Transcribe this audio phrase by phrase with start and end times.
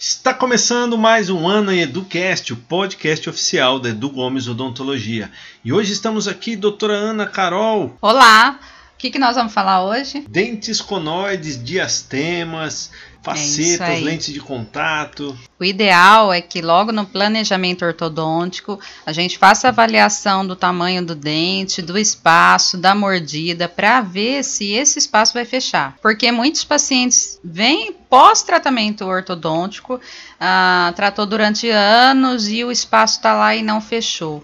[0.00, 5.30] Está começando mais um ano em EduCast, o podcast oficial da Edu Gomes Odontologia.
[5.62, 7.94] E hoje estamos aqui, doutora Ana Carol.
[8.00, 8.58] Olá!
[8.94, 10.24] O que, que nós vamos falar hoje?
[10.26, 12.90] Dentes conoides, diastemas,
[13.22, 14.04] facetas, É isso aí.
[14.04, 15.36] lentes de contato.
[15.58, 21.04] O ideal é que logo no planejamento ortodôntico a gente faça a avaliação do tamanho
[21.04, 25.96] do dente, do espaço, da mordida, para ver se esse espaço vai fechar.
[26.00, 30.00] Porque muitos pacientes vêm pós-tratamento ortodôntico,
[30.40, 34.42] ah, tratou durante anos e o espaço está lá e não fechou.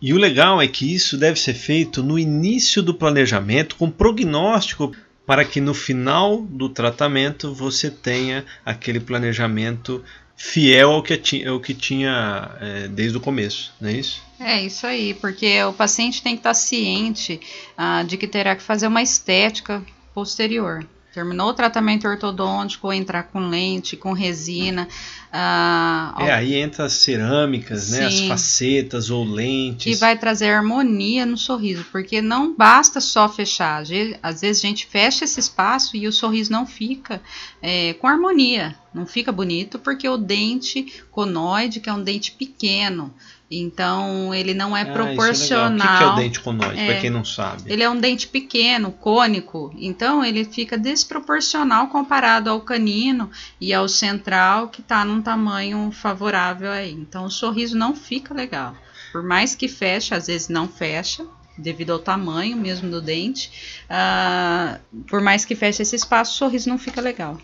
[0.00, 4.92] E o legal é que isso deve ser feito no início do planejamento, com prognóstico,
[5.26, 10.02] para que no final do tratamento você tenha aquele planejamento
[10.36, 14.22] fiel ao que, ti- ao que tinha é, desde o começo, não é isso?
[14.38, 17.40] É isso aí, porque o paciente tem que estar ciente
[17.76, 19.82] ah, de que terá que fazer uma estética
[20.14, 20.86] posterior.
[21.16, 24.86] Terminou o tratamento ortodôntico, entrar com lente, com resina.
[25.32, 28.28] ah, É, aí entra as cerâmicas, né, as Sim.
[28.28, 29.94] facetas ou lentes.
[29.94, 33.82] que vai trazer harmonia no sorriso, porque não basta só fechar.
[34.22, 37.22] Às vezes a gente fecha esse espaço e o sorriso não fica
[37.62, 43.12] é, com harmonia, não fica bonito, porque o dente conoide, que é um dente pequeno,
[43.50, 45.76] então ele não é Ah, proporcional.
[45.76, 46.86] O que que é o dente conoide, É.
[46.86, 47.62] para quem não sabe?
[47.66, 53.30] Ele é um dente pequeno, cônico, então ele fica desproporcional comparado ao canino
[53.60, 56.92] e ao central, que está num tamanho favorável aí.
[56.92, 58.74] Então o sorriso não fica legal.
[59.12, 61.24] Por mais que feche, às vezes não fecha,
[61.58, 63.50] devido ao tamanho mesmo do dente.
[63.88, 67.38] ah, por mais que feche esse espaço, o sorriso não fica legal.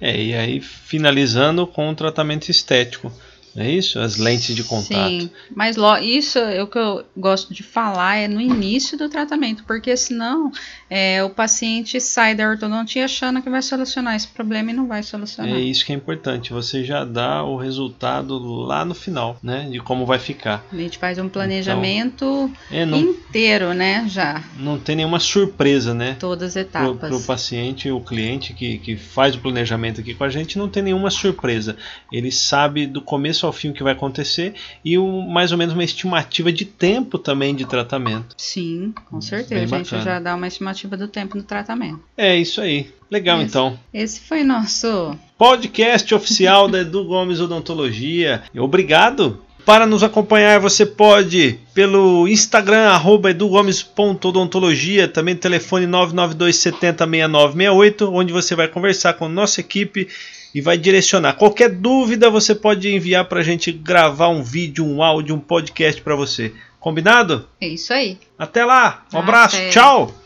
[0.00, 3.12] É, e aí finalizando com o tratamento estético,
[3.54, 3.98] não é isso?
[3.98, 5.08] As lentes de contato.
[5.08, 9.64] Sim, mas isso é o que eu gosto de falar é no início do tratamento,
[9.64, 10.50] porque senão
[10.88, 15.02] é, o paciente sai da ortodontia achando que vai solucionar esse problema e não vai
[15.02, 15.52] solucionar.
[15.54, 19.68] É isso que é importante, você já dá o resultado lá no final, né?
[19.70, 20.64] De como vai ficar.
[20.72, 24.06] A gente faz um planejamento É, não, inteiro, né?
[24.08, 26.16] Já, não tem nenhuma surpresa, né?
[26.18, 27.26] todas as Para o etapas.
[27.26, 31.10] paciente, o cliente que, que faz o planejamento aqui com a gente, não tem nenhuma
[31.10, 31.76] surpresa.
[32.10, 34.54] Ele sabe do começo ao fim o que vai acontecer
[34.84, 38.34] e o, mais ou menos uma estimativa de tempo também de tratamento.
[38.36, 39.76] Sim, com certeza.
[39.76, 42.00] A gente já dá uma estimativa do tempo do tratamento.
[42.16, 42.90] É isso aí.
[43.10, 43.46] Legal Isso.
[43.46, 43.78] então.
[43.92, 45.14] Esse foi nosso.
[45.36, 48.42] podcast oficial da Edu Gomes Odontologia.
[48.56, 49.38] Obrigado.
[49.64, 58.32] Para nos acompanhar, você pode pelo Instagram, arroba edugomes.odontologia, também telefone 992 70 6968, onde
[58.32, 60.08] você vai conversar com nossa equipe
[60.54, 61.34] e vai direcionar.
[61.34, 66.02] Qualquer dúvida, você pode enviar para a gente gravar um vídeo, um áudio, um podcast
[66.02, 66.52] para você.
[66.80, 67.48] Combinado?
[67.60, 68.18] É isso aí.
[68.36, 69.70] Até lá, um abraço, Até.
[69.70, 70.21] tchau!